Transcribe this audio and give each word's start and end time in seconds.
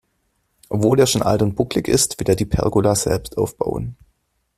Obwohl 0.69 0.99
er 0.99 1.05
schon 1.05 1.21
alt 1.21 1.43
und 1.43 1.53
bucklig 1.53 1.87
ist, 1.87 2.19
will 2.19 2.27
er 2.27 2.35
die 2.35 2.47
Pergola 2.47 2.95
selbst 2.95 3.37
aufbauen. 3.37 3.97